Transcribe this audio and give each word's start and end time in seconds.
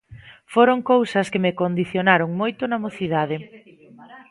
Foron 0.53 0.79
cousas 0.91 1.25
que 1.31 1.43
me 1.45 1.55
condicionaron 1.61 2.29
moito 2.41 2.63
na 2.67 2.81
mocidade. 2.85 3.37